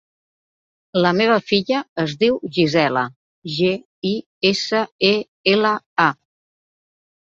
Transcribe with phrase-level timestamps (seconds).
[1.05, 3.05] La meva filla es diu Gisela:
[3.59, 3.77] ge,
[4.17, 4.17] i,
[4.55, 4.85] essa,
[5.15, 5.17] e,
[5.57, 5.79] ela,
[6.11, 6.13] a.